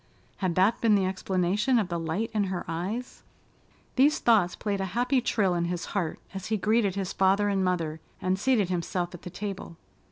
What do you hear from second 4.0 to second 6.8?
thoughts played a happy trill in his heart as he